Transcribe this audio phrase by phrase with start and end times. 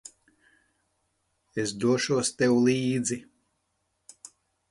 [1.63, 3.21] Es došos tev līdzi.